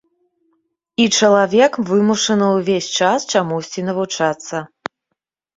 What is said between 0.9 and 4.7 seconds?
І чалавек вымушаны ўвесь час чамусьці навучацца.